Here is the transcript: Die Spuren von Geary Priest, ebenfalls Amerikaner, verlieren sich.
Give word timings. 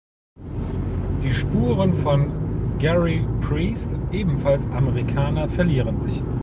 Die 1.21 1.31
Spuren 1.31 1.93
von 1.93 2.77
Geary 2.79 3.23
Priest, 3.39 3.91
ebenfalls 4.11 4.65
Amerikaner, 4.65 5.47
verlieren 5.47 5.99
sich. 5.99 6.23